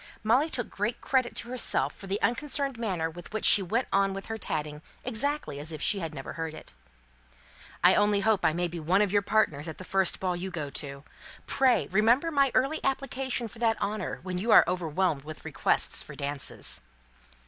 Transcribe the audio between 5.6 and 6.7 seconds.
if she had never heard